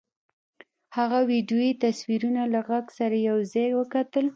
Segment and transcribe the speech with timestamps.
[0.97, 4.25] هغه ویډیويي تصویرونه له غږ سره یو ځای وکتل